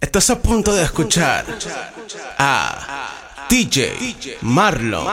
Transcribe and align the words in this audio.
Estás 0.00 0.30
a 0.30 0.40
punto 0.40 0.72
de 0.72 0.84
escuchar 0.84 1.44
a 2.38 3.08
DJ 3.50 4.38
Marlo. 4.42 5.04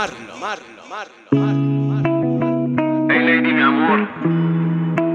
Hey 3.10 3.20
lady, 3.20 3.52
mi 3.52 3.62
amor. 3.62 4.08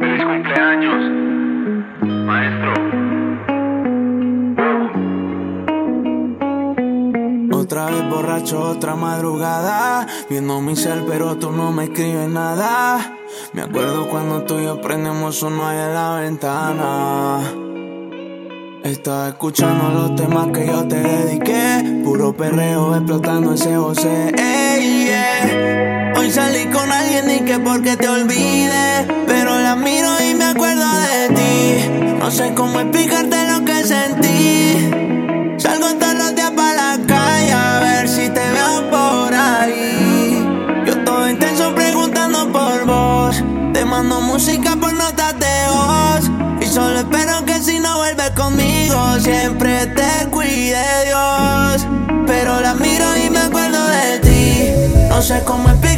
Feliz 0.01 0.25
cumpleaños, 0.25 1.01
maestro. 2.27 2.73
Otra 7.57 7.87
vez 7.87 8.11
borracho, 8.11 8.61
otra 8.61 8.97
madrugada. 8.97 10.07
Viendo 10.29 10.61
mi 10.61 10.75
cel, 10.75 11.05
pero 11.07 11.37
tú 11.37 11.53
no 11.53 11.71
me 11.71 11.85
escribes 11.85 12.29
nada. 12.29 13.17
Me 13.53 13.63
acuerdo 13.63 14.09
cuando 14.09 14.43
tú 14.43 14.59
y 14.59 14.65
yo 14.65 14.81
prendemos 14.81 15.41
uno 15.45 15.69
allá 15.69 15.87
en 15.87 15.95
la 15.95 16.17
ventana. 16.17 17.70
Estás 18.85 19.29
escuchando 19.29 19.91
los 19.91 20.17
temas 20.17 20.49
que 20.55 20.67
yo 20.67 20.89
te 20.89 20.97
dediqué. 20.97 22.03
Puro 22.03 22.33
perreo 22.35 22.97
explotando 22.97 23.53
ese 23.53 23.77
José. 23.77 24.33
Hoy 26.17 26.31
salí 26.31 26.65
con 26.67 26.91
alguien 26.91 27.31
y 27.31 27.41
que 27.45 27.59
porque 27.59 27.97
te 27.97 28.09
olvide. 28.09 29.07
Pero 29.27 29.61
la 29.61 29.77
miro 29.77 30.09
y 30.23 30.35
me 30.35 30.45
acuerdo 30.45 30.87
de 31.01 31.29
ti. 31.35 32.17
No 32.19 32.31
sé 32.31 32.55
cómo 32.55 32.81
explicarte 32.81 33.37
lo 33.53 33.65
que 33.67 33.85
sentí. 33.85 34.91
Salgo 35.59 35.95
todos 35.99 36.15
los 36.15 36.35
días 36.35 36.51
para 36.53 36.97
la 36.97 37.07
calle 37.07 37.53
a 37.53 37.81
ver 37.81 38.09
si 38.09 38.31
te 38.31 38.41
veo 38.51 38.91
por 38.91 39.35
ahí. 39.35 40.43
Yo 40.87 41.05
todo 41.05 41.29
intenso 41.29 41.75
preguntando 41.75 42.51
por 42.51 42.87
vos. 42.87 43.45
Te 43.75 43.85
mando 43.85 44.23
música 44.23 44.70
siempre 49.21 49.87
te 49.87 50.27
cuide 50.31 50.83
Dios. 51.07 51.87
Pero 52.27 52.61
la 52.61 52.75
miro 52.75 53.17
y 53.17 53.31
me 53.31 53.41
acuerdo 53.41 53.87
de 53.87 54.19
ti. 54.21 55.09
No 55.09 55.21
sé 55.23 55.43
cómo 55.45 55.69
explicar. 55.69 55.90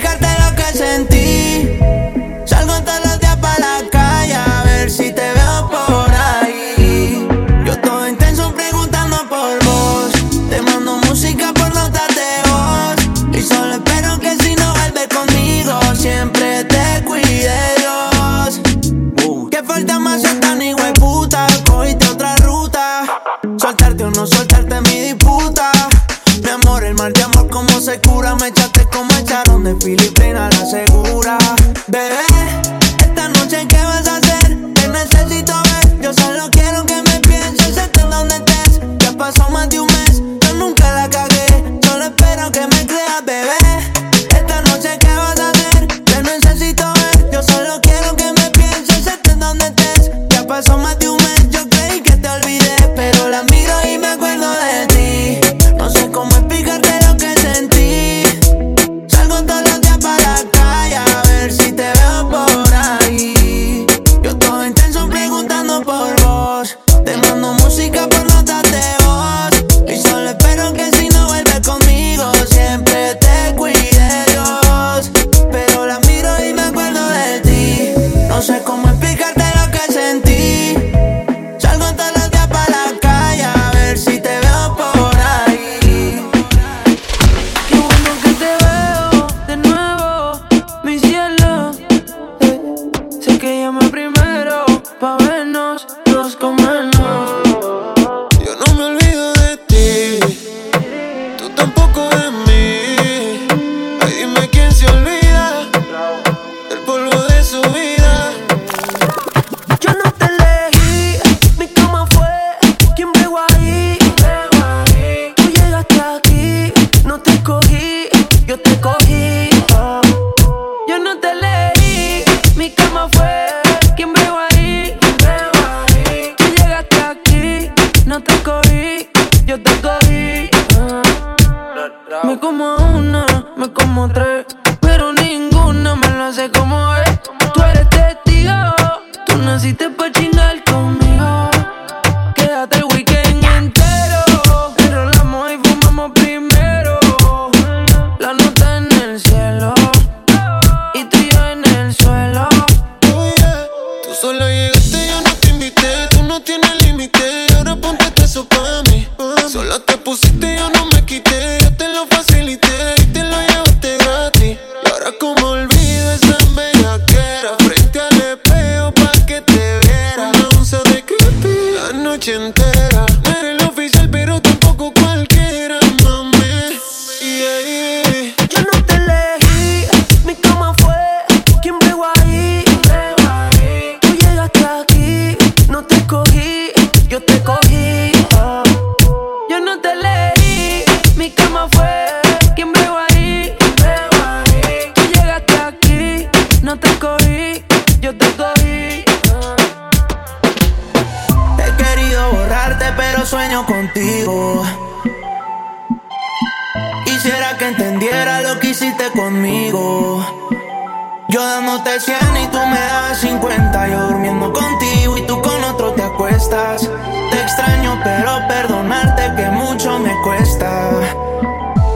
Yo 211.32 211.42
dándote 211.42 211.98
100 211.98 212.16
y 212.44 212.46
tú 212.48 212.58
me 212.58 212.78
das 212.78 213.18
50. 213.22 213.88
Yo 213.88 214.08
durmiendo 214.08 214.52
contigo 214.52 215.16
y 215.16 215.26
tú 215.26 215.40
con 215.40 215.64
otro 215.64 215.92
te 215.94 216.02
acuestas. 216.02 216.82
Te 217.30 217.40
extraño, 217.40 217.98
pero 218.04 218.46
perdonarte 218.48 219.34
que 219.34 219.50
mucho 219.50 219.98
me 219.98 220.14
cuesta. 220.22 220.90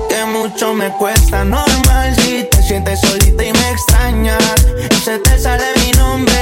Que 0.08 0.24
mucho 0.24 0.72
me 0.72 0.88
cuesta. 0.92 1.44
Normal 1.44 2.16
si 2.16 2.44
te 2.44 2.62
sientes 2.62 2.98
solita 3.00 3.44
y 3.44 3.52
me 3.52 3.70
extrañas. 3.72 4.66
Y 4.90 4.94
se 5.04 5.18
te 5.18 5.38
sale 5.38 5.66
mi 5.84 5.90
nombre 5.90 6.35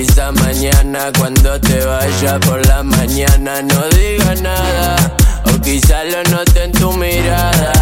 quizá 0.00 0.32
mañana 0.32 1.12
cuando 1.18 1.60
te 1.60 1.84
vaya 1.84 2.40
por 2.40 2.64
la 2.66 2.82
mañana 2.82 3.60
no 3.60 3.82
diga 3.90 4.34
nada 4.36 4.96
o 5.44 5.60
quizá 5.60 6.04
lo 6.04 6.22
note 6.30 6.64
en 6.64 6.72
tu 6.72 6.90
mirada. 6.92 7.72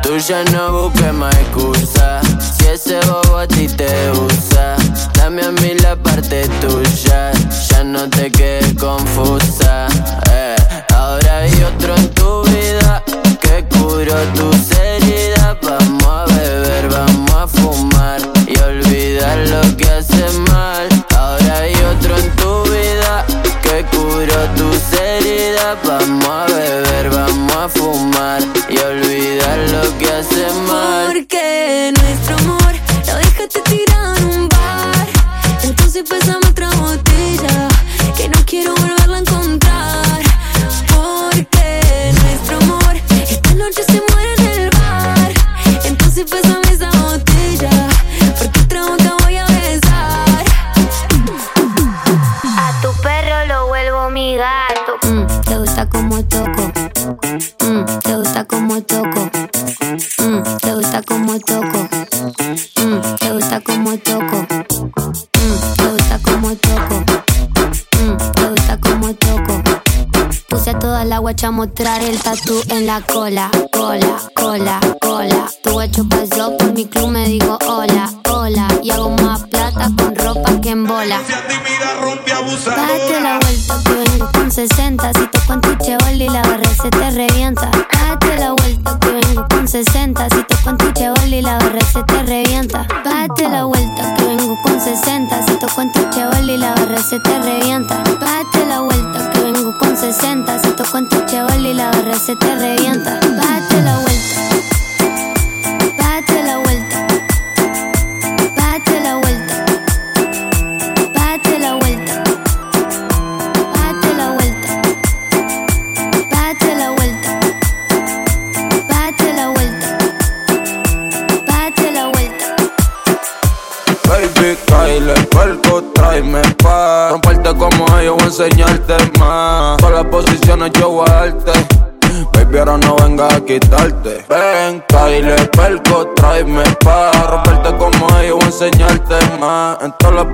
Tú 0.00 0.16
ya 0.18 0.44
no 0.52 0.70
busques 0.90 1.12
más 1.12 1.34
excusa 1.34 2.20
si 2.40 2.66
ese 2.66 3.00
bobo 3.06 3.38
a 3.38 3.48
ti 3.48 3.66
te 3.66 3.88
usa. 4.12 4.76
Dame 5.14 5.42
a 5.42 5.50
mí 5.50 5.74
la 5.82 5.96
parte 5.96 6.48
tuya, 6.60 7.32
ya 7.68 7.82
no 7.82 8.08
te 8.10 8.30
quedes 8.30 8.74
confusa. 8.74 9.88
Eh. 10.30 10.54
Ahora 10.94 11.38
hay 11.38 11.52
otro 11.64 11.96
en 11.96 12.08
tu 12.10 12.42
vida 12.44 13.02
que 13.40 13.64
curó 13.76 14.18
tus 14.36 14.70
heridas. 14.78 15.56
Vamos 15.62 16.04
a 16.04 16.26
beber, 16.26 16.88
vamos 16.90 17.30
a 17.32 17.46
fumar 17.48 18.20
y 18.46 18.56
olvidar 18.60 19.38
lo 19.48 19.76
que 19.76 19.90
hace 19.90 20.30
mal 20.50 20.95
hay 21.50 21.74
otro 21.74 22.16
en 22.16 22.30
tu 22.36 22.62
vida 22.64 23.24
que 23.62 23.84
curó 23.96 24.40
tus 24.56 24.98
heridas. 24.98 25.76
Vamos 25.84 26.28
a 26.28 26.46
beber, 26.46 27.10
vamos 27.10 27.56
a 27.56 27.68
fumar 27.68 28.42
y 28.68 28.78
olvidar 28.78 29.58
lo 29.70 29.98
que 29.98 30.06
hace 30.12 30.46
mal. 30.66 31.06
Porque 31.12 31.92
nuestro 31.96 32.36
amor 32.38 32.74
lo 33.06 33.14
dejaste 33.16 33.60
tirado 33.62 34.16
en 34.16 34.24
un 34.24 34.48
bar. 34.48 35.06
Entonces 35.62 36.04
pasamos. 36.08 36.45
a 71.46 71.50
mostrar 71.52 72.02
el 72.02 72.20
tatu 72.20 72.60
en 72.70 72.86
la 72.86 73.00
cola, 73.02 73.48
cola, 73.70 74.20
cola, 74.34 74.80
cola. 75.00 75.48
Tu 75.62 75.80
hecho 75.80 76.04
pasó 76.08 76.56
por 76.56 76.72
mi 76.72 76.86
club, 76.86 77.08
me 77.08 77.28
digo 77.28 77.56
hola, 77.68 78.12
hola. 78.28 78.66
Y 78.82 78.90
hago 78.90 79.10
más 79.10 79.44
plata 79.44 79.90
con 79.96 80.16
ropa 80.16 80.60
que 80.60 80.70
en 80.70 80.84
bola. 80.84 81.20
rompe 82.00 82.32
a 82.32 82.40
Date 82.40 83.20
la 83.20 83.38
vuelta, 83.38 83.80
que 83.84 84.38
con 84.38 84.50
60. 84.50 85.12
Si 85.12 85.26
te 85.28 85.38
con 85.46 85.60
tu 85.60 85.74
chevol 85.76 86.20
y 86.20 86.28
la 86.28 86.42
barra 86.42 86.74
se 86.82 86.90
te 86.90 87.10
revienta. 87.12 87.70
Date 87.70 88.38
la 88.38 88.52
vuelta, 88.52 88.98
que 88.98 89.54
con 89.54 89.68
60. 89.68 90.28
Si 90.30 90.42
te 90.42 90.56
con 90.64 90.76
tu 90.78 90.90
chevol 90.92 91.32
y 91.32 91.42
la 91.42 91.58
barra 91.58 91.80
se 91.92 92.02
te 92.02 92.22
revienta. 92.24 92.88
Date 93.04 93.48
la 93.48 93.64
vuelta, 93.66 94.15
60. 94.86 95.42
Se 95.42 95.56
tocó 95.56 95.82
en 95.82 95.90
tu 95.90 96.00
y 96.46 96.56
la 96.58 96.72
barra 96.72 96.98
se 96.98 97.18
te 97.18 97.36
revienta. 97.40 98.04
Bájate 98.20 98.66
la 98.66 98.82
vuelta 98.82 99.30
que 99.30 99.40
vengo 99.40 99.76
con 99.76 99.96
60. 99.96 100.60
Se 100.60 100.70
tocó 100.70 100.98
en 100.98 101.08
tu 101.08 101.24
chevol 101.24 101.66
y 101.66 101.74
la 101.74 101.90
barra 101.90 102.16
se 102.16 102.36
te 102.36 102.54
revienta. 102.54 103.18
Bájate 103.36 103.82
la 103.82 103.98
vuelta. 103.98 104.35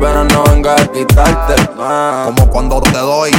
pero 0.00 0.24
no 0.24 0.42
venga 0.50 0.74
a 0.74 0.86
quitarte. 0.88 1.54
Como 1.76 2.50
cuando 2.50 2.80
te 2.80 2.98
doy, 2.98 3.30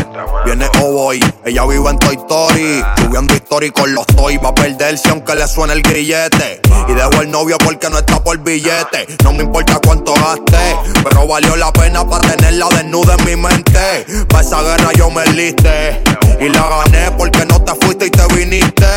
viene 0.45 0.65
o 0.81 0.93
voy. 0.93 1.19
Ella 1.43 1.65
vive 1.65 1.89
en 1.89 1.99
Toy 1.99 2.15
Story, 2.15 2.81
subiendo 3.13 3.35
historia 3.35 3.71
con 3.71 3.93
los 3.93 4.07
toy. 4.07 4.37
Va 4.37 4.49
a 4.49 4.55
perderse 4.55 5.09
aunque 5.09 5.35
le 5.35 5.47
suene 5.47 5.73
el 5.73 5.83
grillete. 5.83 6.61
Y 6.87 6.93
dejo 6.93 7.21
el 7.21 7.29
novio 7.29 7.57
porque 7.63 7.87
no 7.87 7.99
está 7.99 8.23
por 8.23 8.39
billete. 8.39 9.05
No 9.23 9.33
me 9.33 9.43
importa 9.43 9.79
cuánto 9.85 10.15
gaste, 10.15 10.75
pero 11.03 11.27
valió 11.27 11.55
la 11.55 11.71
pena 11.71 12.07
para 12.09 12.27
tenerla 12.27 12.67
desnuda 12.69 13.15
en 13.19 13.25
mi 13.25 13.35
mente. 13.35 14.05
Pa' 14.29 14.41
esa 14.41 14.63
guerra 14.63 14.91
yo 14.97 15.11
me 15.11 15.25
liste. 15.27 16.01
Y 16.41 16.49
la 16.49 16.67
gané 16.67 17.11
porque 17.15 17.45
no 17.45 17.61
te 17.61 17.75
fuiste 17.85 18.07
y 18.07 18.09
te 18.09 18.25
viniste. 18.33 18.87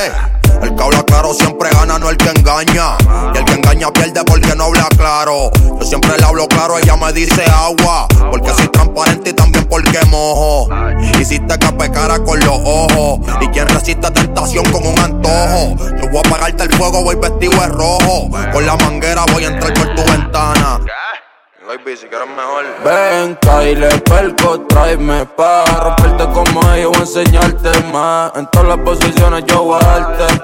El 0.62 0.74
que 0.74 0.82
habla 0.82 1.02
claro 1.02 1.34
siempre 1.34 1.68
gana, 1.70 1.98
no 1.98 2.08
el 2.08 2.16
que 2.16 2.30
engaña. 2.30 2.96
Y 3.34 3.38
el 3.38 3.44
que 3.44 3.52
engaña 3.52 3.92
pierde 3.92 4.24
porque 4.24 4.54
no 4.56 4.64
habla 4.64 4.88
claro. 4.96 5.50
Yo 5.78 5.86
siempre 5.86 6.16
le 6.16 6.24
hablo 6.24 6.48
claro, 6.48 6.78
ella 6.78 6.96
me 6.96 7.12
dice 7.12 7.44
agua. 7.50 8.08
Porque 8.30 8.50
soy 8.54 8.68
transparente 8.68 9.30
y 9.30 9.32
también 9.34 9.66
porque 9.66 10.00
mojo. 10.06 10.68
Hiciste 11.20 11.58
que 11.58 11.66
cara 11.90 12.18
con 12.24 12.38
los 12.40 12.58
ojos. 12.64 13.20
Y 13.40 13.48
quien 13.48 13.68
resiste 13.68 14.05
tentación 14.10 14.64
con 14.70 14.86
un 14.86 14.98
antojo. 14.98 15.76
Yo 16.00 16.08
voy 16.08 16.18
a 16.24 16.28
apagarte 16.28 16.64
el 16.64 16.72
fuego, 16.72 17.02
voy 17.02 17.16
vestido 17.16 17.60
de 17.60 17.68
rojo. 17.68 18.30
Con 18.52 18.66
la 18.66 18.76
manguera 18.76 19.24
voy 19.32 19.44
a 19.44 19.48
entrar 19.48 19.74
por 19.74 19.94
tu 19.94 20.02
ventana. 20.10 20.80
Baby, 21.66 21.96
si 21.96 22.06
quieres 22.06 22.28
mejor. 22.28 22.64
Ven, 22.84 23.36
Kyle, 23.40 24.00
perco, 24.02 24.60
tráeme 24.68 25.26
pa' 25.26 25.64
romperte 25.64 26.24
como 26.32 26.72
ellos, 26.72 26.92
voy 26.92 27.00
a 27.00 27.00
enseñarte 27.00 27.70
más. 27.92 28.32
En 28.36 28.46
todas 28.52 28.68
las 28.68 28.78
posiciones 28.78 29.44
yo 29.46 29.64
voy 29.64 29.80
a 29.82 29.84
darte. 29.84 30.40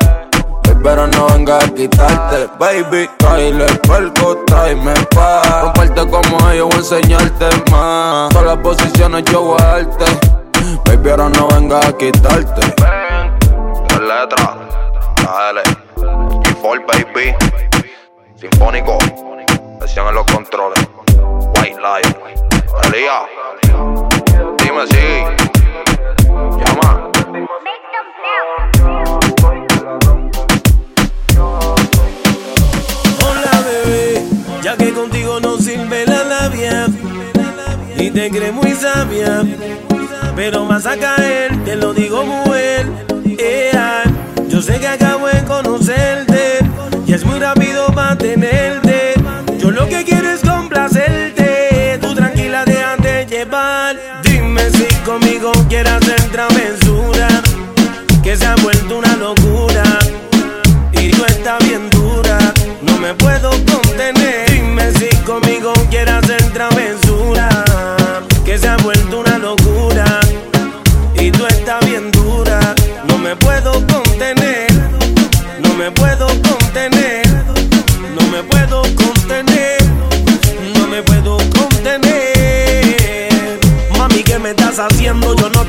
Pero 0.83 1.07
no 1.07 1.29
venga 1.29 1.59
a 1.59 1.69
quitarte, 1.69 2.49
baby. 2.59 3.09
Kyle, 3.19 3.65
perco, 3.87 4.39
tráeme 4.47 4.95
pa' 5.15 5.63
romperte 5.63 6.09
como 6.09 6.51
ellos, 6.51 6.69
voy 6.71 6.75
a 6.75 6.79
enseñarte 6.79 7.71
más. 7.71 8.25
En 8.25 8.29
todas 8.31 8.47
las 8.47 8.59
posiciones 8.59 9.25
yo 9.31 9.43
voy 9.43 9.61
a 9.61 9.65
darte. 9.65 10.05
Baby, 10.87 11.11
ahora 11.11 11.29
no 11.29 11.47
venga 11.47 11.79
a 11.87 11.93
quitarte. 11.97 13.02
Ven, 14.03 14.09
la 14.09 14.23
letra, 14.23 14.57
dale. 15.23 15.63
G4, 15.97 16.87
baby. 16.87 17.35
Sinfónico, 18.37 18.99
presión 19.79 20.09
en 20.09 20.15
los 20.15 20.27
controles. 20.27 20.79
White 21.57 21.79
Lion. 21.79 22.15
Elía, 22.85 23.27
dime 24.59 24.87
si. 24.89 25.05
Llama. 26.65 27.11
Hola 33.25 33.61
bebé, 33.65 34.23
ya 34.63 34.77
que 34.77 34.93
contigo 34.93 35.41
no 35.41 35.59
sirve 35.59 36.07
la 36.07 36.25
labia 36.25 36.87
y 37.97 38.11
te 38.11 38.31
crees 38.31 38.53
muy 38.53 38.73
sabia, 38.73 39.43
pero 40.35 40.67
vas 40.67 40.87
a 40.87 40.97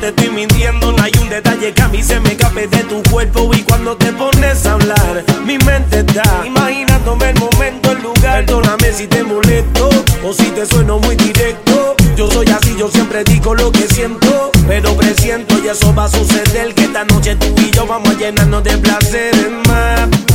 te 0.04 0.22
estoy 0.22 0.36
mintiendo, 0.36 0.92
no 0.92 1.02
hay 1.02 1.12
un 1.18 1.30
detalle 1.30 1.72
que 1.72 1.80
a 1.80 1.88
mí 1.88 2.02
se 2.02 2.20
me 2.20 2.32
escape 2.32 2.66
de 2.66 2.84
tu 2.84 3.02
cuerpo 3.10 3.50
y 3.54 3.62
cuando 3.62 3.96
te 3.96 4.12
pones 4.12 4.66
a 4.66 4.72
hablar, 4.72 5.24
mi 5.46 5.56
mente 5.56 6.00
está 6.00 6.42
imaginándome 6.44 7.30
el 7.30 7.38
momento, 7.38 7.92
el 7.92 8.02
lugar. 8.02 8.44
Perdóname 8.44 8.92
si 8.92 9.06
te 9.06 9.22
molesto 9.22 9.88
o 10.22 10.32
si 10.34 10.44
te 10.50 10.66
sueno 10.66 10.98
muy 10.98 11.16
directo. 11.16 11.96
Yo 12.16 12.30
soy 12.30 12.46
así, 12.48 12.76
yo 12.78 12.90
siempre 12.90 13.24
digo 13.24 13.54
lo 13.54 13.72
que 13.72 13.86
siento, 13.88 14.50
pero 14.68 14.94
presiento 14.94 15.58
y 15.64 15.68
eso 15.68 15.94
va 15.94 16.04
a 16.04 16.08
suceder 16.08 16.74
que 16.74 16.84
esta 16.84 17.04
noche 17.06 17.36
tú 17.36 17.54
y 17.56 17.70
yo 17.70 17.86
vamos 17.86 18.10
a 18.10 18.18
llenarnos 18.18 18.62
de 18.62 18.76
placeres 18.76 19.50
más. 19.50 19.63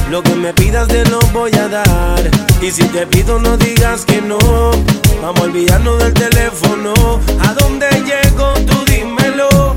Lo 0.09 0.23
que 0.23 0.33
me 0.33 0.51
pidas 0.53 0.87
te 0.87 1.05
lo 1.05 1.19
voy 1.33 1.51
a 1.53 1.67
dar 1.67 2.31
y 2.61 2.71
si 2.71 2.83
te 2.85 3.05
pido 3.05 3.37
no 3.37 3.55
digas 3.57 4.05
que 4.05 4.19
no. 4.21 4.39
Vamos 5.21 5.39
a 5.39 5.43
olvidarnos 5.43 5.99
del 5.99 6.13
teléfono. 6.13 6.93
¿A 7.47 7.53
dónde 7.53 7.87
llego? 7.91 8.53
Tú 8.65 8.85
dímelo. 8.91 9.75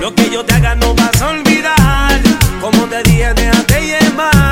Lo 0.00 0.14
que 0.14 0.28
yo 0.30 0.44
te 0.44 0.52
haga 0.54 0.74
no 0.74 0.94
vas 0.94 1.22
a 1.22 1.28
olvidar. 1.28 2.20
Como 2.60 2.86
te 2.88 3.02
dije, 3.04 3.32
déjate 3.32 3.86
llevar. 3.86 4.49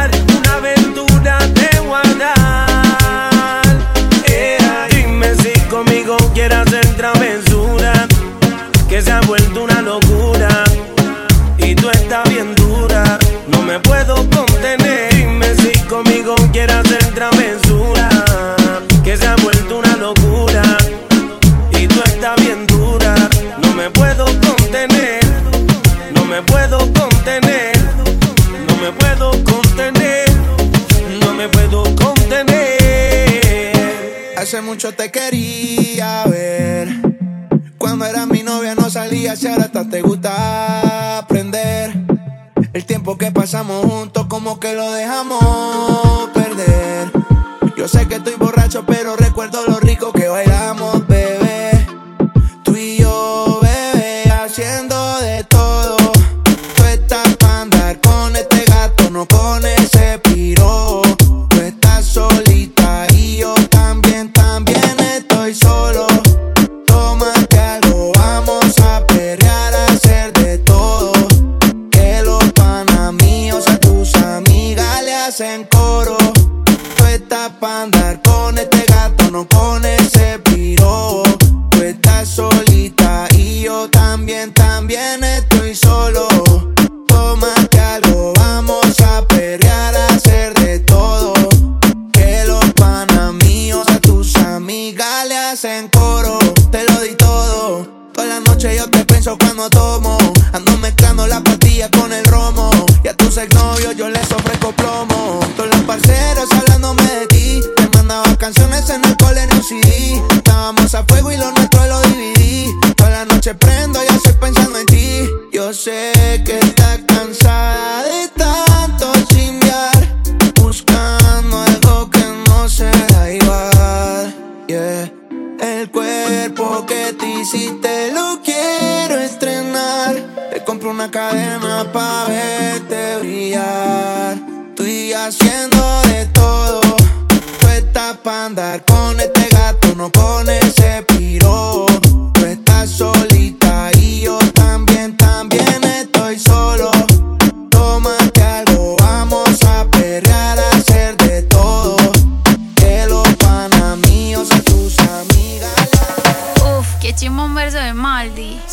Hace 34.48 34.62
mucho 34.62 34.94
te 34.94 35.10
quería 35.10 36.24
ver. 36.24 36.88
Cuando 37.76 38.06
era 38.06 38.24
mi 38.24 38.42
novia 38.42 38.74
no 38.74 38.88
salía, 38.88 39.36
si 39.36 39.46
ahora 39.46 39.64
hasta 39.64 39.86
te 39.86 40.00
gusta 40.00 41.18
aprender. 41.18 41.92
El 42.72 42.86
tiempo 42.86 43.18
que 43.18 43.30
pasamos 43.30 43.84
juntos 43.84 44.26
como 44.26 44.58
que 44.58 44.72
lo 44.72 44.90
dejamos 44.92 46.30
perder. 46.32 47.12
Yo 47.76 47.88
sé 47.88 48.08
que 48.08 48.14
estoy 48.14 48.36
borracho, 48.36 48.86
pero 48.86 49.16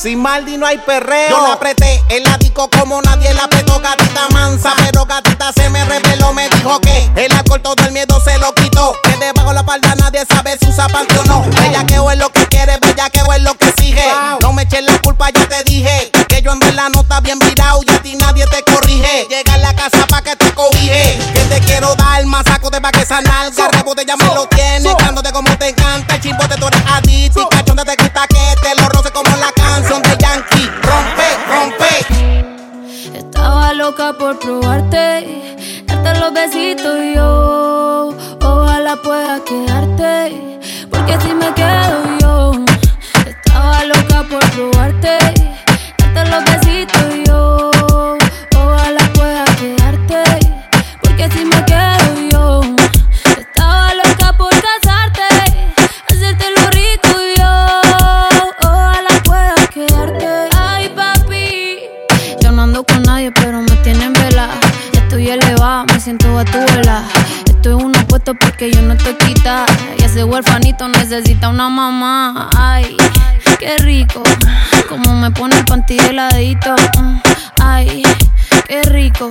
Sin 0.06 0.22
Maldi 0.22 0.56
no 0.58 0.68
hay 0.68 0.78
perreo. 0.78 1.30
Yo 1.32 1.48
la 1.48 1.54
apreté 1.54 2.00
el 2.10 2.22
látigo 2.26 2.70
como 2.70 3.02
nadie 3.02 3.34
la 3.34 3.46
apretó. 3.46 3.80
Gatita 3.80 4.30
mansa, 4.30 4.72
pero 4.78 5.04
gatita 5.04 5.52
se 5.52 5.68
me 5.72 5.84
reveló. 5.84 6.32
Me 6.32 6.48
dijo 6.48 6.80
que 6.80 7.10
el 7.16 7.32
alcohol 7.32 7.60
todo 7.64 7.84
el 7.84 7.92
miedo 7.92 8.22
se 8.24 8.38
lo 8.38 8.54
quitó. 8.54 8.96
Que 9.02 9.18
debajo 9.18 9.52
la 9.52 9.66
palda 9.66 9.96
nadie 9.96 10.24
sabe 10.30 10.60
si 10.60 10.70
usa 10.70 10.88
panty 10.90 11.18
o 11.18 11.24
no. 11.24 11.44
Ella 11.64 11.84
que 11.88 11.96
es 11.96 12.20
lo 12.20 12.30
que 12.30 12.46
quiere, 12.46 12.78
bella 12.80 13.10
que 13.10 13.20
es 13.20 13.42
lo 13.42 13.56
que 13.56 13.70
exige. 13.70 14.06
No 14.42 14.54
me 14.54 14.62
eches 14.62 14.84
la 14.84 15.00
culpa, 15.00 15.32
ya 15.32 15.50
te 15.50 15.64
dije. 15.64 16.12
Que 16.30 16.40
yo 16.40 16.52
en 16.52 16.60
verdad 16.60 16.90
no 16.94 17.02
está 17.02 17.20
bien 17.22 17.40
virado 17.40 17.82
y 17.84 17.90
a 17.90 18.00
ti 18.00 18.16
nadie 18.16 18.46
te 18.46 18.62
corrige. 18.62 19.26
Llega 19.28 19.56
a 19.56 19.58
la 19.58 19.76
casa 19.76 20.06
pa' 20.06 20.22
que 20.22 20.36
te 20.36 20.54
cobije. 20.54 21.18
Que 21.34 21.40
te 21.46 21.60
quiero 21.62 21.96
dar 21.96 22.24
más 22.28 22.46
saco 22.46 22.70
de 22.70 22.80
pa' 22.80 22.92
que 22.92 23.02
esa 23.02 23.22
nalga. 23.22 23.70
Rebote 23.70 24.06
ya 24.06 24.16
me 24.18 24.26
lo 24.36 24.46
tiene. 24.50 24.96
Cándote 25.00 25.32
como 25.32 25.50
te 25.58 25.74
por 34.14 34.38
probarte, 34.38 35.26
darte 35.88 36.20
los 36.20 36.32
besitos 36.32 37.00
y 37.02 37.16
yo. 37.16 37.35
Siento 66.66 66.74
a 66.74 66.76
tu 66.76 66.76
vela. 66.76 67.04
Estoy 67.46 67.74
uno 67.74 68.08
puesto 68.08 68.34
porque 68.36 68.72
yo 68.72 68.82
no 68.82 68.94
estoy 68.94 69.16
quita. 69.16 69.66
Y 69.98 70.04
ese 70.04 70.24
huerfanito 70.24 70.88
necesita 70.88 71.50
una 71.50 71.70
mamá. 71.70 72.50
Ay, 72.58 72.96
qué 73.60 73.78
rico. 73.78 74.24
Como 74.90 75.16
me 75.16 75.32
pone 75.32 75.58
el 75.58 75.66
panty 75.66 75.98
heladito. 75.98 76.76
Ay, 77.62 78.04
qué 78.68 78.82
rico. 78.84 79.28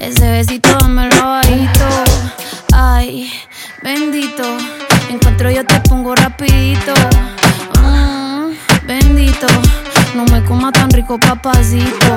Ese 0.00 0.30
besito 0.30 0.68
dámelo 0.80 1.28
bajito. 1.28 1.86
Ay, 2.72 3.32
bendito. 3.82 4.44
Encuentro 5.10 5.50
yo 5.50 5.64
te 5.64 5.80
pongo 5.80 6.14
rapidito. 6.14 6.94
Mm, 7.82 8.52
bendito. 8.86 9.46
No 10.14 10.24
me 10.26 10.44
coma 10.44 10.72
tan 10.72 10.90
rico, 10.90 11.18
papacito. 11.18 12.14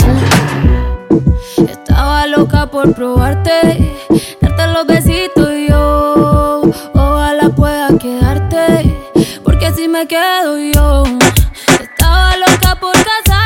Estaba 1.58 2.28
loca 2.28 2.70
por 2.70 2.94
probarte, 2.94 3.96
darte 4.56 4.74
los 4.74 4.86
besitos 4.88 5.50
yo. 5.68 6.62
Ojalá 6.94 7.50
pueda 7.50 7.98
quedarte, 7.98 8.94
porque 9.44 9.72
si 9.74 9.88
me 9.88 10.08
quedo 10.08 10.58
yo. 10.58 11.04
Estaba 11.80 12.38
loca 12.38 12.76
por 12.80 12.94
casarte, 12.94 13.45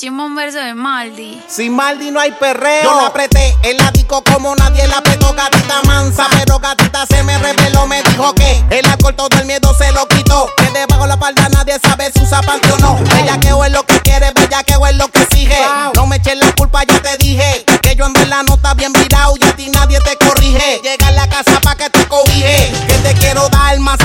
Chimbo 0.00 0.24
un 0.24 0.34
verso 0.34 0.56
de 0.56 0.72
Maldi. 0.72 1.42
Sin 1.46 1.76
Maldi 1.76 2.10
no 2.10 2.20
hay 2.20 2.32
perreo. 2.32 2.84
Yo 2.84 2.96
la 3.02 3.08
apreté 3.08 3.54
el 3.62 3.76
látigo 3.76 4.24
como 4.24 4.56
nadie 4.56 4.88
la 4.88 4.96
apretó. 4.96 5.30
Gatita 5.34 5.82
mansa, 5.82 6.26
pero 6.38 6.58
gatita 6.58 7.04
se 7.04 7.22
me 7.22 7.36
reveló. 7.36 7.86
Me 7.86 8.02
dijo 8.04 8.34
que 8.34 8.64
el 8.70 8.86
alcohol 8.86 9.14
todo 9.14 9.28
el 9.38 9.44
miedo 9.44 9.74
se 9.74 9.92
lo 9.92 10.08
quitó. 10.08 10.48
Que 10.56 10.70
debajo 10.70 11.06
la 11.06 11.18
palda 11.18 11.50
nadie 11.50 11.78
sabe 11.82 12.10
si 12.14 12.22
usa 12.22 12.40
panty 12.40 12.70
o 12.70 12.78
no. 12.78 12.98
Ella 13.18 13.38
que 13.40 13.48
es 13.48 13.72
lo 13.72 13.84
que 13.84 14.00
quiere, 14.00 14.30
bella 14.30 14.62
que 14.62 14.72
es 14.72 14.96
lo 14.96 15.06
que 15.08 15.20
exige. 15.20 15.60
No 15.94 16.06
me 16.06 16.16
eches 16.16 16.38
la 16.38 16.50
culpa, 16.52 16.82
ya 16.84 16.98
te 17.02 17.18
dije. 17.18 17.66
Que 17.82 17.94
yo 17.94 18.06
en 18.06 18.14
verdad 18.14 18.42
no 18.48 18.54
está 18.54 18.72
bien 18.72 18.94
virado 18.94 19.34
y 19.38 19.44
a 19.44 19.54
ti 19.54 19.68
nadie 19.68 20.00
te 20.00 20.16
corrige. 20.16 20.80
Llega 20.82 21.08
a 21.08 21.10
la 21.10 21.28
casa 21.28 21.60
pa' 21.60 21.76
que 21.76 21.90
te 21.90 22.08
cobije. 22.08 22.72
Que 22.86 22.94
te 23.06 23.12
quiero 23.20 23.50
dar 23.50 23.78
más 23.80 23.99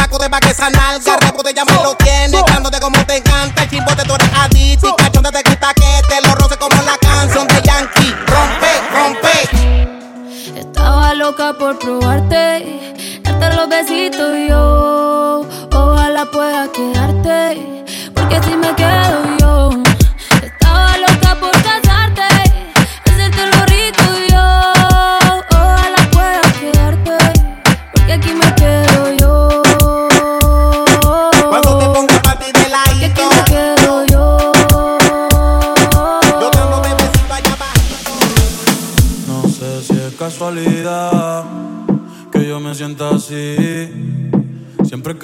Loca 11.13 11.53
por 11.53 11.79
probarte, 11.79 13.21
darte 13.23 13.55
los 13.55 13.69
besitos 13.69 14.35
yo. 14.49 15.45
Ojalá 15.73 16.25
pueda 16.25 16.69
quedarte, 16.73 17.85
porque 18.13 18.41
si 18.43 18.57
me 18.57 18.75
quedo 18.75 19.23
yo. 19.29 19.34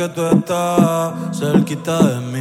Que 0.01 0.09
tú 0.09 0.25
estás 0.25 1.13
cerquita 1.37 2.01
de 2.01 2.19
mí, 2.31 2.40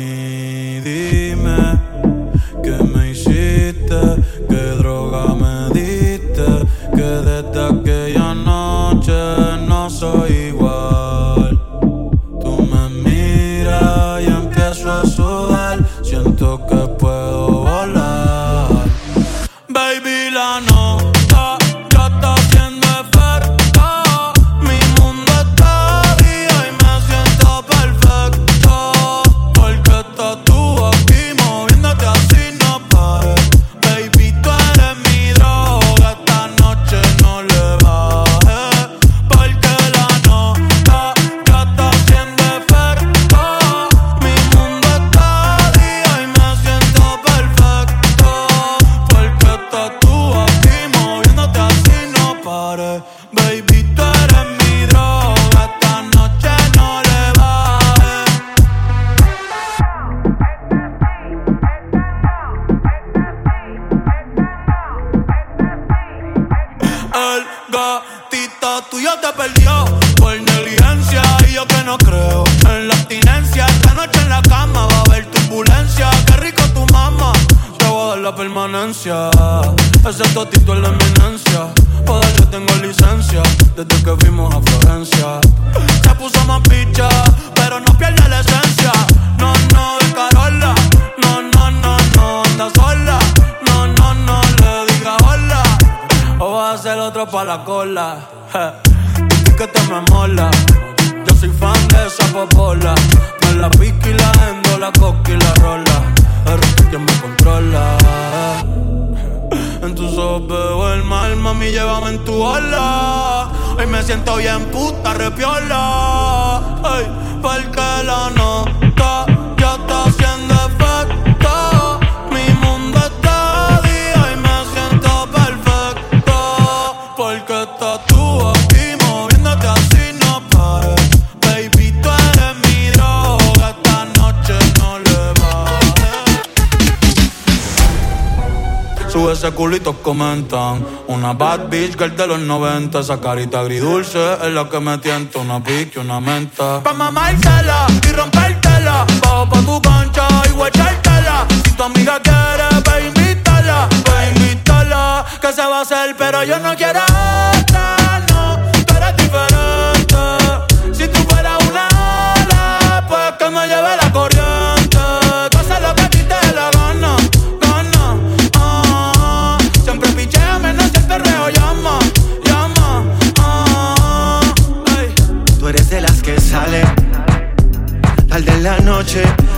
ese 139.40 139.52
culitos 139.52 139.96
comentan. 140.02 140.86
Una 141.08 141.32
bad 141.32 141.70
bitch 141.70 141.96
girl 141.96 142.14
de 142.14 142.26
los 142.26 142.40
90. 142.40 143.00
Esa 143.00 143.18
carita 143.20 143.60
agridulce 143.60 144.34
es 144.34 144.52
la 144.52 144.68
que 144.68 144.80
me 144.80 144.98
tienta. 144.98 145.38
Una 145.38 145.62
pique, 145.62 145.98
una 145.98 146.20
menta. 146.20 146.82
Pa' 146.82 146.92
mamártela 146.92 147.86
y 148.06 148.12
rompértela. 148.12 149.06
Bajo 149.22 149.48
pa' 149.48 149.60
tu 149.62 149.80
cancha 149.80 150.28
y 150.46 150.52
guachártela. 150.52 151.46
Si 151.64 151.70
tu 151.72 151.82
amiga 151.82 152.20
quiere, 152.20 152.82
pa' 152.84 153.00
invítala. 153.00 153.88
Pa' 154.04 154.26
invítala. 154.28 155.24
Que 155.40 155.52
se 155.54 155.62
va 155.62 155.78
a 155.78 155.82
hacer, 155.82 156.14
pero 156.18 156.44
yo 156.44 156.58
no 156.58 156.76
quiero 156.76 157.00
otra. 157.00 157.99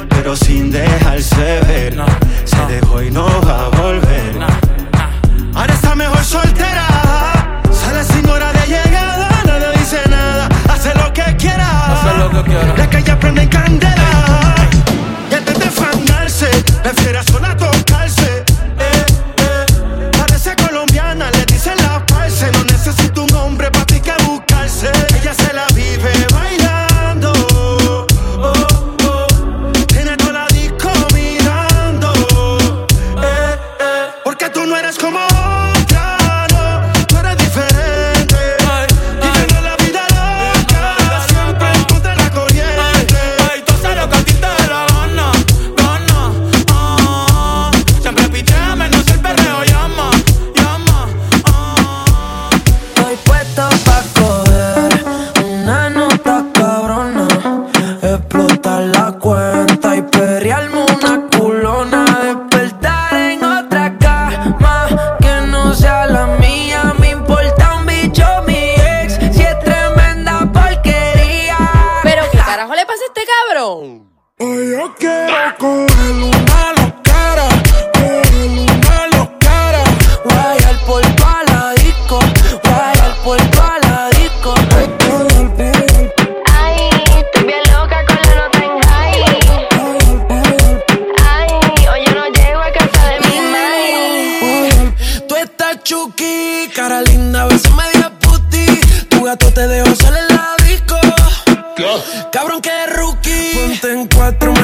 pero 0.09 0.37
sin 0.37 0.71
dejarse 0.71 1.61
ver. 1.67 1.97
Se 2.45 2.65
dejó 2.73 3.03
y 3.03 3.11
no 3.11 3.27
va 3.45 3.67
a 3.67 3.69
volver. 3.71 4.37
Ahora 5.55 5.75
está 5.75 5.97
mejor 5.97 6.23
soltera. 6.23 6.87
Sale 7.73 8.05
sin 8.05 8.29
hora 8.29 8.53
de 8.53 8.67
llegada, 8.67 9.43
no 9.45 9.59
le 9.59 9.79
dice 9.79 9.99
nada. 10.09 10.49
Hace 10.69 10.95
lo 10.95 11.13
que 11.13 11.37
quiera. 11.37 11.93
Hace 11.93 12.19
lo 12.19 12.31
que 12.31 12.51
quiera. 12.51 12.77
La 12.77 12.89
calle 12.89 13.17
prende 13.17 13.49
candela. 13.49 14.12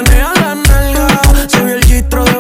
menea 0.08 0.32
la 0.40 0.54
nalga. 0.54 1.08
Soy 1.48 1.72
el 1.72 1.84
gistro 1.84 2.24
de 2.24 2.37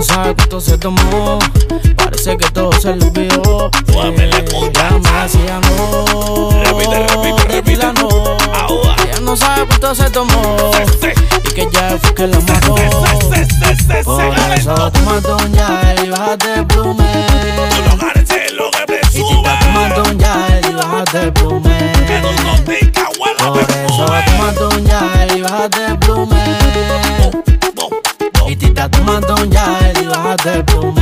no 0.00 0.06
sabe 0.06 0.34
cuánto 0.34 0.60
se 0.62 0.78
tomó. 0.78 1.38
Parece 1.94 2.34
que 2.38 2.50
todo 2.52 2.72
se 2.72 2.96
le 2.96 3.04
olvidó. 3.04 3.70
Tómame 3.84 4.24
eh, 4.24 4.26
la 4.28 4.44
cuenta. 4.50 4.88
Ya 5.46 5.60
no. 5.60 6.50
Repite, 6.64 7.06
repite, 7.06 7.44
repite. 7.48 7.92
No. 8.00 8.08
Ahora. 8.54 8.96
Ella 9.04 9.20
no 9.20 9.36
sabe 9.36 9.66
cuánto 9.66 9.94
se 9.94 10.08
tomó. 10.08 10.70
Y 11.44 11.52
que 11.52 11.68
ya 11.70 11.98
fue 12.00 12.14
que 12.14 12.26
la 12.28 12.40
mató. 12.40 12.74
Por 14.04 14.24
eso 14.54 14.90
toma 14.90 15.20
doña 15.20 15.94
y 16.02 16.08
bájate 16.08 16.54
el 16.54 16.66
plume. 16.66 17.04
Y 19.12 19.18
si 19.18 19.22
te 19.22 19.50
tomas 19.60 19.96
doña 19.96 20.46
él 20.48 20.66
y 20.70 20.72
bájate 20.72 21.22
el 21.24 21.32
plume. 21.34 21.92
Por 23.38 23.60
eso 23.60 24.06
toma 24.24 24.52
doña 24.52 25.26
y 25.36 25.42
bájate 25.42 25.84
el 25.84 25.98
plume. 25.98 26.40
Y 28.50 28.56
tita, 28.56 28.90
tómate 28.90 29.32
un 29.32 29.48
Yael 29.48 29.96
y 30.02 30.06
bájate 30.06 30.54
el 30.54 30.64
plume. 30.64 31.00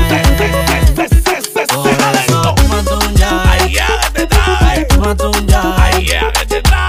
Por 1.73 1.89
eso 1.89 2.43
tómate 2.43 3.07
un 3.07 3.15
Yael. 3.15 3.79
Ay, 4.61 4.87
tómate 4.87 5.27
un 5.29 5.47
Yael. 5.47 6.11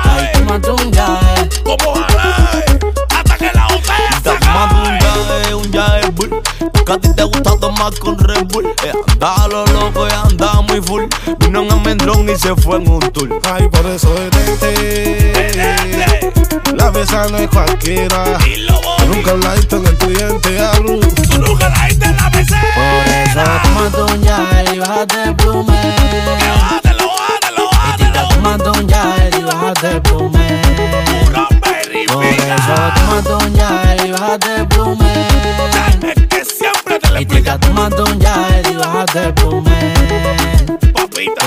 Ay, 0.03 0.29
tómate 0.33 0.71
un 0.71 0.91
Yael. 0.91 1.49
Como 1.63 1.95
jale, 1.95 2.65
hasta 3.09 3.37
que 3.37 3.51
la 3.53 3.67
botella 3.67 4.11
se 4.21 4.31
Tomando 4.31 5.53
un 5.53 5.63
un 5.63 5.71
yae 5.71 6.09
bull. 6.11 6.41
Que 6.85 6.91
a 6.91 6.97
ti 6.97 7.13
te 7.15 7.23
gusta 7.23 7.57
tomar 7.57 7.97
con 7.99 8.19
Red 8.19 8.43
Bull. 8.51 8.65
Eh, 8.83 8.91
andaba 9.07 9.47
lo 9.47 9.65
loco 9.67 10.07
y 10.09 10.11
andaba 10.11 10.61
muy 10.63 10.81
full. 10.81 11.03
Vino 11.39 11.61
en 11.61 11.71
almendrón 11.71 12.29
y 12.29 12.35
se 12.35 12.53
fue 12.57 12.79
en 12.79 12.89
un 12.89 12.99
tour. 13.13 13.39
Ay, 13.49 13.69
por 13.69 13.85
eso 13.85 14.13
detente. 14.13 15.39
La 15.97 16.18
besa 16.99 17.27
no 17.29 17.37
es 17.37 17.47
cualquiera. 17.47 18.37
Tú 18.97 19.05
nunca 19.07 19.33
la 19.35 19.55
diste 19.55 19.75
en 19.77 19.87
el 19.87 19.97
cliente 19.97 20.59
a 20.59 20.79
luz. 20.79 21.07
Tú 21.29 21.37
nunca 21.39 21.69
la 21.69 21.85
diste 21.87 22.05
en 22.05 22.17
la 22.17 22.29
PC. 22.29 22.55
Por 22.75 23.07
eso 23.15 23.43
tómate 23.63 24.13
un 24.13 24.21
Yael 24.21 24.75
y 24.75 24.79
bájate 24.79 25.23
el 25.23 25.35
plume. 25.35 25.95
Bájatelo, 26.61 27.09
bájatelo, 27.09 27.69
tita, 27.97 28.27
tómate 28.29 28.69
un 28.69 28.87
Yael 28.87 29.35
y 29.35 29.43
bájate 29.43 29.91
el 29.91 30.01
plume. 30.01 30.61
Por 32.07 32.23
eso 32.25 32.75
tómate 32.95 33.45
un 33.45 33.53
Yael 33.55 34.05
y 34.05 34.11
bájate 34.11 34.55
el 34.55 34.67
plume. 34.67 35.27
que 36.29 36.45
siempre 36.45 36.99
te 36.99 37.21
Y 37.21 37.25
tita, 37.25 37.57
tómate 37.59 38.01
un 38.01 38.19
Yael 38.19 38.71
y 38.71 38.75
bájate 38.75 39.23
el 39.25 39.33
plume. 39.35 39.93
Papita, 40.93 41.45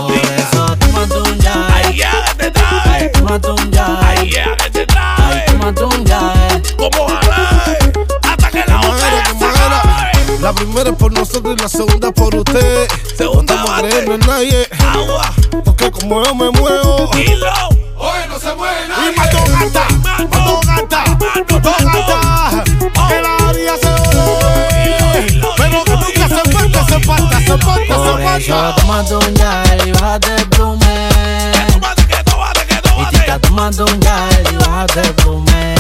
no 14.19 14.27
nadie. 14.27 14.69
Agua. 14.79 15.33
Porque 15.65 15.91
como 15.91 16.23
yo 16.23 16.35
me 16.35 16.51
muevo. 16.51 17.11
Dilo. 17.15 17.53
Hoy 17.97 18.19
no 18.29 18.39
se 18.39 18.55
mueve 18.55 18.89
nadie. 18.89 19.13
Y 19.13 19.17
mato 19.17 19.39
gata. 19.49 19.87
Mato 20.31 20.61
gata. 20.67 21.05
Mato 21.51 21.73
gata. 21.85 22.65
Que 23.09 23.23
la 23.23 23.37
orilla 23.49 23.77
se 23.79 23.89
ole. 23.89 25.41
Pero 25.57 25.85
que 25.85 25.93
tú 25.93 26.07
que 26.13 26.29
se 26.29 26.51
falta, 26.53 26.85
se 26.85 27.01
falta, 27.01 27.39
se 27.39 27.59
falta, 27.59 27.79
se 27.79 27.89
falta. 27.89 28.39
Yo 28.39 28.75
tomando 28.77 29.19
un 29.19 29.35
yal 29.35 29.89
y 29.89 29.93
bájate 29.93 30.35
el 30.37 30.45
blumen. 30.47 31.53
Que 31.53 31.73
tú 31.73 31.81
que 32.09 32.25
tú 32.25 32.37
que 32.69 32.77
tú. 32.83 32.91
Y 33.01 33.05
tú 33.11 33.17
estás 33.17 33.41
tomando 33.41 33.85
un 33.85 34.01
yal 34.01 34.49
y 34.53 34.57
bájate 34.57 35.01
el 35.01 35.13
blumen. 35.13 35.72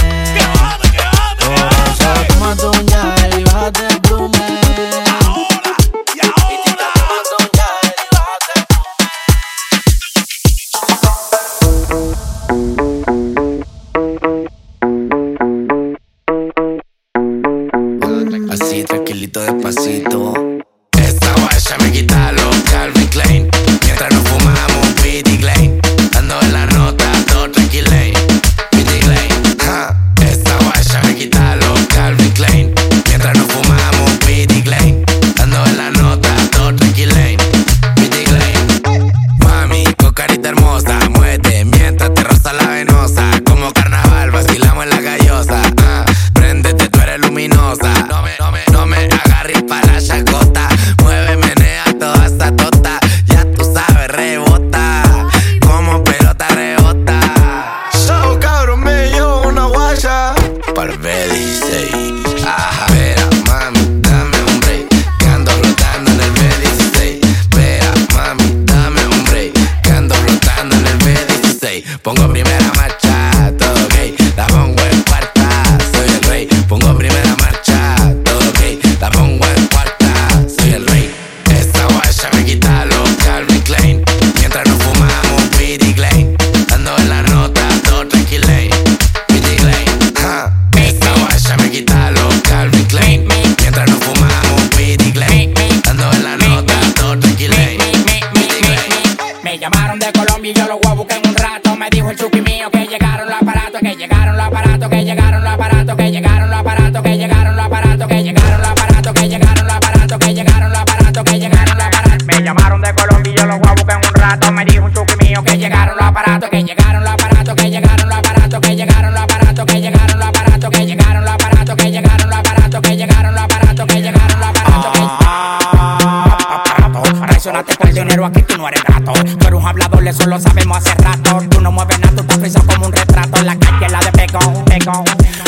Por 127.60 127.92
dinero, 127.92 128.24
aquí 128.24 128.42
tú 128.42 128.56
no 128.56 128.66
eres 128.66 128.82
grato. 128.82 129.12
Tú 129.12 129.46
eres 129.46 129.60
un 129.60 129.66
hablador, 129.66 130.08
eso 130.08 130.26
lo 130.26 130.40
sabemos 130.40 130.78
hace 130.78 130.94
rato. 130.94 131.40
Tú 131.50 131.60
no 131.60 131.70
mueves 131.70 131.98
nada, 132.00 132.22
tú 132.22 132.44
estás 132.44 132.62
como 132.64 132.86
un 132.86 132.92
retrato. 132.92 133.42
La 133.42 133.58
calle 133.58 133.88
la 133.90 134.00
de 134.00 134.12
pegón, 134.12 134.64
pegón. 134.64 135.04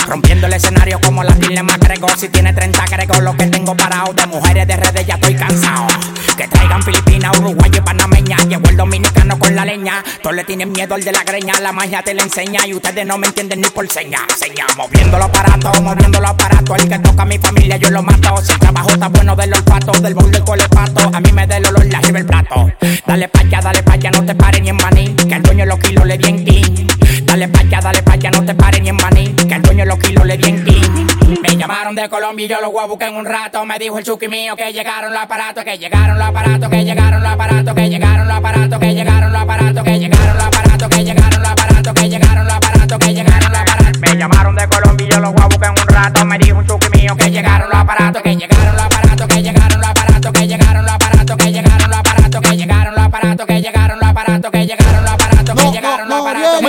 Rompiendo 0.07 0.47
el 0.47 0.53
escenario 0.53 1.01
como 1.01 1.25
la 1.25 1.33
dilema 1.33 1.77
grego. 1.79 2.09
Si 2.17 2.29
tiene 2.29 2.53
30 2.53 2.85
grego, 2.87 3.21
lo 3.23 3.35
que 3.37 3.47
tengo 3.47 3.75
parado. 3.75 4.12
De 4.12 4.27
mujeres 4.27 4.67
de 4.67 4.77
redes 4.77 5.07
ya 5.07 5.14
estoy 5.14 5.35
cansado. 5.35 5.87
Que 6.37 6.47
traigan 6.47 6.83
Filipinas, 6.83 7.38
Uruguay 7.38 7.71
y 7.75 7.81
Panameña. 7.81 8.37
Llevo 8.49 8.69
el 8.69 8.77
dominicano 8.77 9.38
con 9.38 9.55
la 9.55 9.64
leña. 9.64 10.05
Todos 10.23 10.37
le 10.37 10.45
tienen 10.45 10.73
miedo 10.73 10.95
al 10.95 11.05
de 11.05 11.12
la 11.12 11.25
greña. 11.25 11.59
La 11.61 11.73
magia 11.73 12.03
te 12.03 12.12
la 12.12 12.23
enseña 12.23 12.67
y 12.67 12.75
ustedes 12.75 13.07
no 13.07 13.17
me 13.17 13.29
entienden 13.29 13.62
ni 13.62 13.69
por 13.71 13.88
seña. 13.88 14.19
Seña, 14.37 14.67
moviendo 14.77 15.17
los 15.17 15.29
aparatos, 15.29 15.81
moviendo 15.81 16.21
los 16.21 16.31
aparatos. 16.31 16.79
El 16.83 16.88
que 16.88 16.99
toca 16.99 17.23
a 17.23 17.27
mi 17.27 17.38
familia, 17.38 17.79
yo 17.79 17.90
lo 17.90 18.03
mato. 18.03 18.37
Si 18.43 18.53
el 18.53 18.59
trabajo 18.59 18.90
está 18.90 19.09
bueno 19.09 19.35
del 19.37 19.55
olfato, 19.55 19.93
del 20.01 20.14
bol 20.14 20.31
del 20.31 20.45
colepato. 20.45 21.11
A 21.14 21.21
mí 21.21 21.33
me 21.33 21.47
da 21.47 21.57
el 21.57 21.67
olor, 21.67 21.87
arriba 21.94 22.18
el 22.18 22.26
plato. 22.26 22.72
Dale 23.07 23.28
pa' 23.28 23.40
allá, 23.40 23.61
dale 23.61 23.83
pa' 23.83 23.96
no 24.11 24.24
te 24.24 24.35
pares 24.35 24.61
ni 24.61 24.68
en 24.68 24.76
maní. 24.76 25.14
Que 25.14 25.35
el 25.35 25.42
dueño 25.42 25.66
los 25.66 25.78
kilos 25.78 26.04
le 26.04 26.18
di 26.18 26.28
en 26.28 26.44
king. 26.44 26.87
Dale 27.24 27.48
pa' 27.48 27.61
allá, 27.61 27.80
dale 27.80 28.02
pa' 28.02 28.12
allá, 28.12 28.30
no 28.30 28.44
te 28.44 28.54
pares 28.54 28.80
ni 28.83 28.88
en 28.88 28.96
maní. 28.96 29.28
Que 29.35 29.54
el 29.54 29.62
dueño 29.62 29.85
los 29.85 29.98
kilos 29.98 30.24
le 30.24 30.37
di 30.37 30.48
en 30.48 30.64
king. 30.64 31.07
Me 31.42 31.57
llamaron 31.57 31.94
de 31.94 32.09
Colombia 32.09 32.46
y 32.46 32.48
yo 32.48 32.61
los 32.61 32.72
voy 32.72 32.96
a 33.00 33.07
en 33.07 33.16
un 33.16 33.24
rato. 33.24 33.64
Me 33.64 33.78
dijo 33.78 33.98
el 33.98 34.04
chuki 34.04 34.28
mío 34.28 34.57
que 34.57 34.72
llegaron 34.72 35.12
los 35.12 35.22
aparatos, 35.22 35.64
que 35.64 35.78
llegaron 35.78 36.18
los 36.18 36.28
aparatos, 36.28 36.68
que 36.68 36.85
llegaron 36.85 37.22
los 37.22 37.33
aparatos, 37.33 37.74
que 37.74 37.88
llegaron 37.88 38.28
los 38.28 38.37
aparatos, 38.37 38.78
que 38.78 38.94
llegaron 38.94 39.33
los 39.33 39.42
aparatos, 39.42 39.85
que 39.85 39.98
llegaron 39.98 40.33
los 40.33 40.42
aparatos, 40.42 40.88
que 40.88 41.04
llegaron 41.04 41.42
los 41.42 41.52
aparatos, 41.52 41.94
que 41.94 42.09
llegaron 42.09 42.44
los 42.44 42.54
aparatos, 42.54 42.98
que 42.98 43.14
llegaron 43.14 43.52
los 43.52 43.61
aparatos. 43.61 44.00
Me 44.00 44.16
llamaron 44.16 44.54
de 44.54 44.68
Colombia 44.68 45.07
y 45.07 45.11
yo 45.11 45.20
los 45.20 45.33
voy 45.33 45.42
a 45.42 45.66
en 45.66 45.70
un 45.70 45.88
rato. 45.88 46.24
Me 46.24 46.38
dijo 46.38 46.59
un 46.59 46.66
chuki 46.66 46.88
mío 46.98 47.16
que 47.16 47.30
llegaron 47.30 47.68
los 47.68 47.78
aparatos, 47.78 48.22
que 48.22 48.37
llegaron 48.37 48.74
los 48.74 48.85
aparatos, 48.85 48.93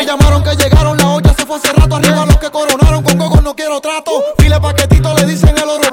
Llamaron 0.05 0.43
que 0.43 0.55
llegaron, 0.55 0.95
la 0.97 1.09
olla 1.09 1.33
se 1.33 1.47
fue 1.47 1.57
hace 1.57 1.73
rato. 1.73 1.95
Arriba 1.95 2.25
los 2.27 2.37
que 2.37 2.51
coronaron, 2.51 3.01
con 3.01 3.17
gogo 3.17 3.41
no 3.41 3.55
quiero 3.55 3.81
trato. 3.81 4.11
File 4.37 4.59
paquetito, 4.61 5.15
le 5.15 5.25
dicen 5.25 5.57
el 5.57 5.67
oro 5.67 5.84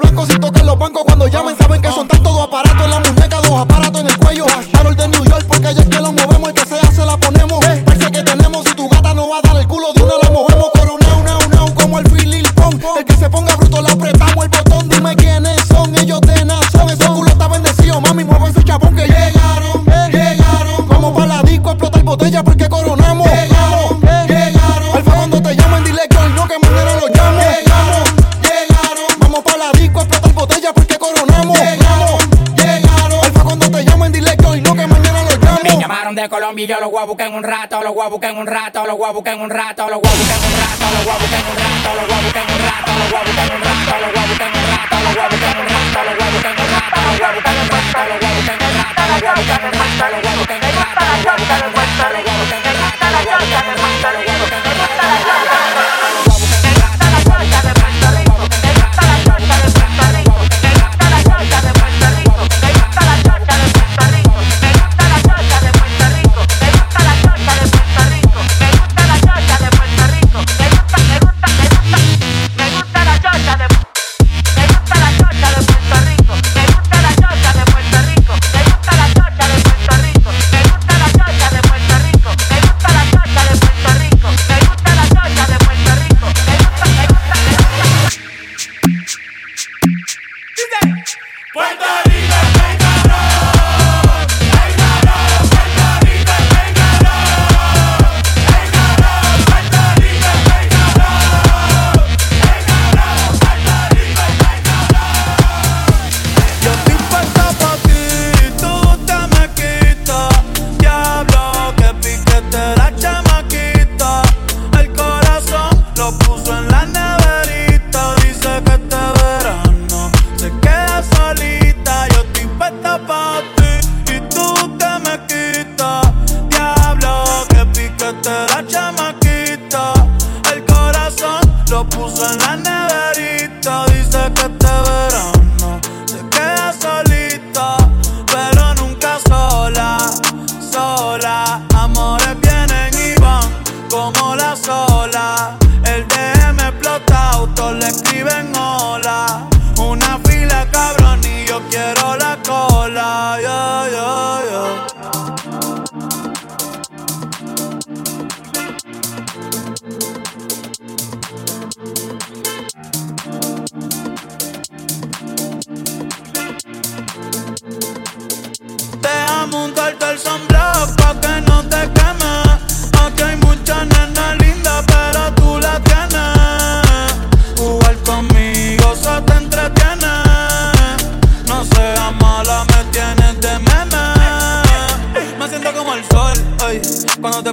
video, 36.63 36.79
los 36.79 36.91
voy 36.91 37.01
a 37.01 37.05
en 37.27 37.35
un 37.35 37.43
rato, 37.43 37.81
los 37.83 37.93
voy 37.93 38.05
a 38.05 38.09
buscar 38.09 38.31
en 38.31 38.37
un 38.37 38.47
rato, 38.47 38.85
los 38.85 38.97
voy 38.97 39.09
a 39.09 39.11
buscar 39.11 39.33
en 39.35 39.41
un 39.41 39.49
rato, 39.49 39.89
los 39.89 39.99
voy 39.99 40.09
a 40.09 40.15
buscar 40.15 40.37
en 40.37 40.45
un 40.45 40.59
rato, 40.61 40.85
los 40.93 41.03
voy 41.03 41.13
a 41.13 41.17
buscar 41.17 41.39
en 41.39 41.51
un 41.51 41.57
rato, 41.57 41.95
los 41.95 41.95
voy 41.95 42.01
en 42.01 42.01
un 42.03 42.09
rato. 42.09 42.12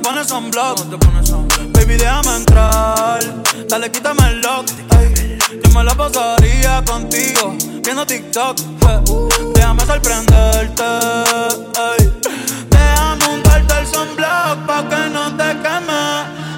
pones 0.00 0.28
sunblock. 0.28 0.78
No 0.78 0.84
te 0.90 1.06
pones 1.06 1.28
sunblock. 1.28 1.72
Baby, 1.72 1.96
déjame 1.96 2.36
entrar. 2.36 3.20
Dale, 3.68 3.90
quítame 3.90 4.28
el 4.28 4.40
lock. 4.40 4.66
Ay, 4.90 5.38
yo 5.62 5.70
me 5.70 5.84
la 5.84 5.94
pasaría 5.94 6.82
contigo 6.84 7.56
viendo 7.84 8.06
TikTok. 8.06 8.56
Déjame 9.54 9.86
sorprenderte. 9.86 10.82
Ay. 11.78 12.12
Déjame 12.70 13.26
untarte 13.34 13.74
el 13.80 13.86
sunblock 13.86 14.66
pa' 14.66 14.88
que 14.88 15.10
no 15.10 15.36
te 15.36 15.48
queme. 15.62 16.02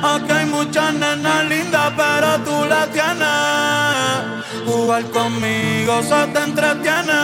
Aquí 0.02 0.32
hay 0.32 0.46
muchas 0.46 0.94
nenas 0.94 1.44
lindas, 1.48 1.92
pero 1.96 2.38
tú 2.44 2.64
la 2.68 2.86
tienes. 2.86 4.42
Jugar 4.66 5.04
conmigo 5.10 6.02
se 6.02 6.26
te 6.32 6.42
entretiene. 6.42 7.20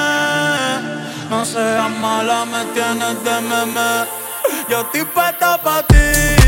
No 1.30 1.44
seas 1.44 1.90
mala, 2.00 2.44
me 2.46 2.64
tienes 2.72 3.22
de 3.24 3.40
meme. 3.48 4.27
Yo 4.68 4.82
estoy 4.82 5.02
puesto 5.04 5.58
pa' 5.62 5.82
ti. 5.86 6.47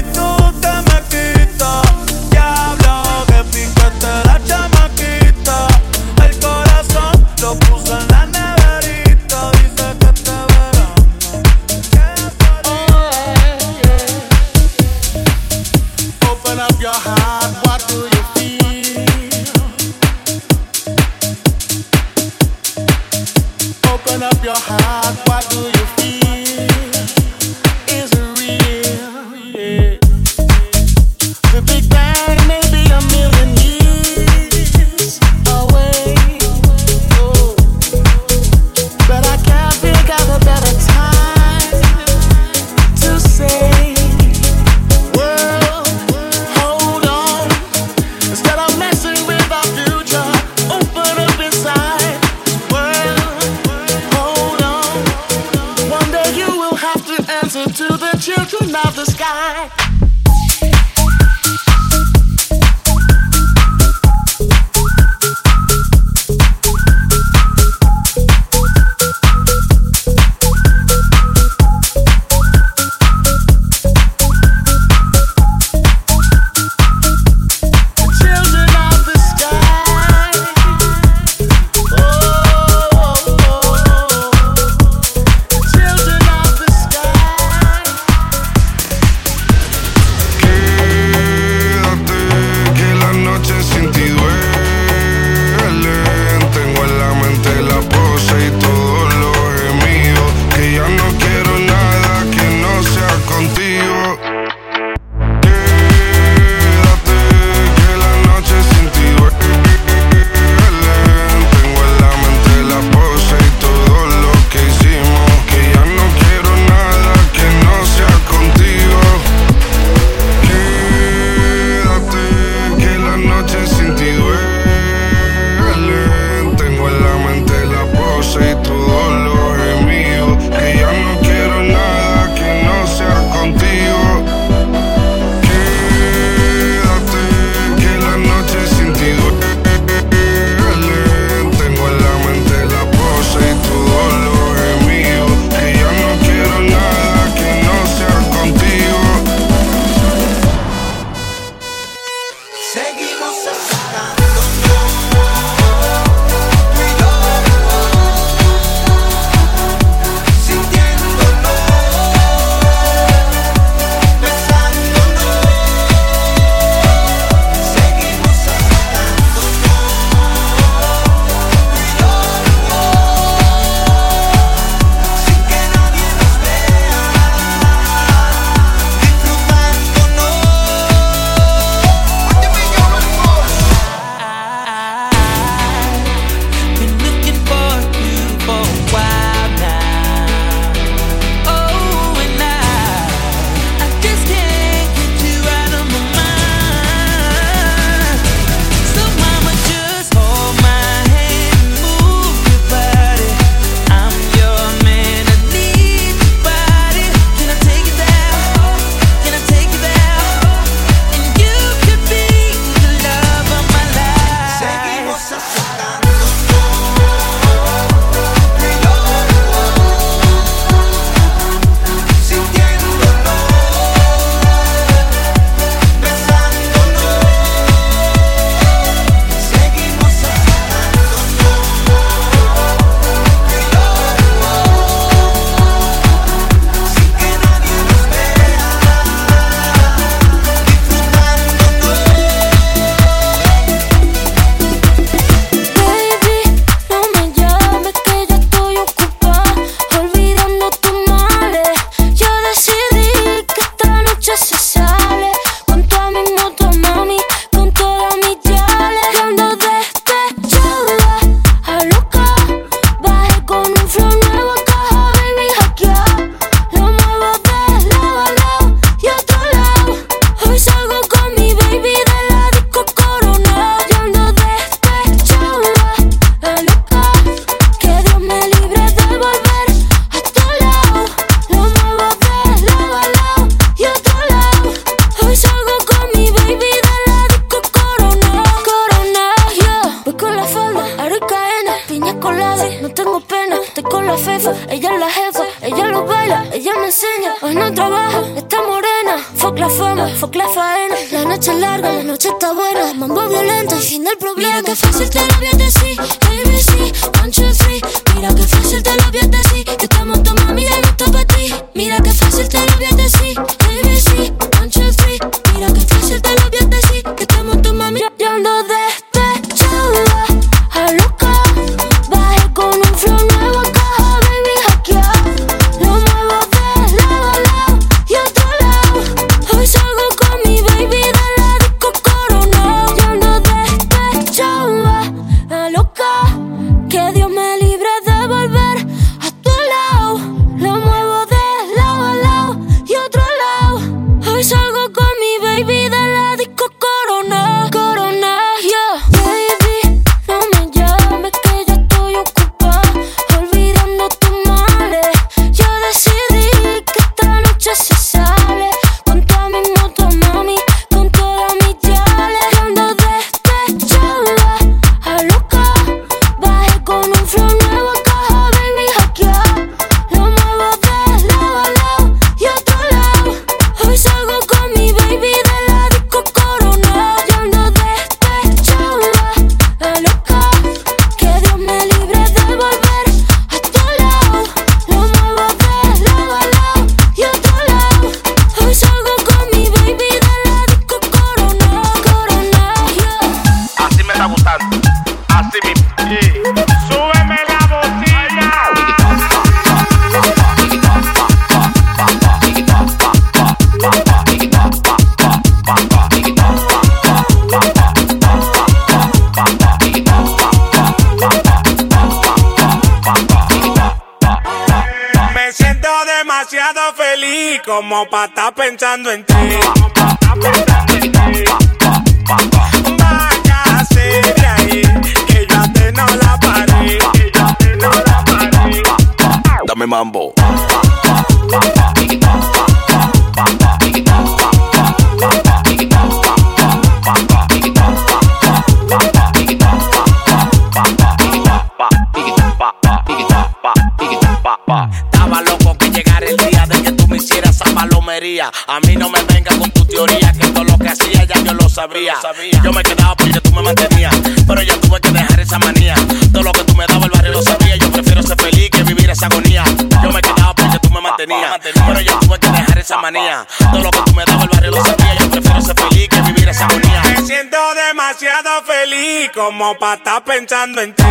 manía. 463.11 463.47
Todo 463.59 463.83
lo 463.83 463.91
que 463.91 463.99
tú 464.07 464.15
me 464.15 464.25
dabas 464.25 464.45
el 464.45 464.49
barrio 464.51 464.71
lo 464.71 464.85
sabía. 464.85 465.15
Yo 465.19 465.31
prefiero 465.31 465.61
ser 465.61 465.77
feliz 465.77 466.09
que 466.09 466.23
vivir 466.23 466.49
esa 466.49 466.67
agonía. 466.67 467.03
Me 467.05 467.27
siento 467.27 467.57
demasiado 467.75 468.63
feliz 468.65 469.31
como 469.35 469.77
para 469.79 469.95
estar 469.95 470.25
pensando 470.25 470.81
en 470.81 470.95
ti. 470.95 471.03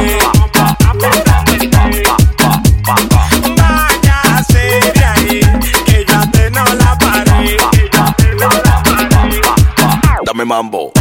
Vaya 3.58 4.44
seria 4.48 5.14
ahí, 5.14 5.42
que 5.86 6.06
yo 6.06 6.32
te 6.32 6.52
no 6.52 6.64
la 6.64 6.98
paré. 6.98 7.58
Que 7.72 7.90
yo 7.92 8.14
te 8.16 8.36
no 8.36 8.50
la 8.50 8.84
paré. 8.84 9.42
Dame 10.24 10.46
mambo. 10.46 10.92